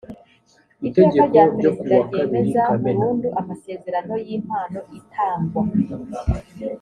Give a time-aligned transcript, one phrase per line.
[0.87, 5.61] iteka rya perezida ryemeza burundu amasezerano y ‘impano itangwa.